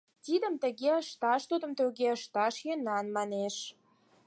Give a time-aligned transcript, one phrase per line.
[0.25, 3.55] «Тидым тыге ышташ, тудым туге ышташ йӧнан»,— манеш.